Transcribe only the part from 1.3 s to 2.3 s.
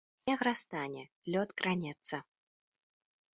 лёд кранецца.